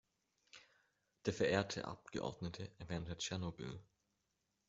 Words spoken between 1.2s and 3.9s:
Der verehrte Abgeordnete erwähnte Tschernobyl.